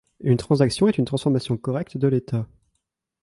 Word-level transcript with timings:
Une 0.21 0.35
transaction 0.37 0.87
est 0.87 0.97
une 0.97 1.05
transformation 1.05 1.57
correcte 1.57 1.95
de 1.95 2.07
l'état. 2.07 2.47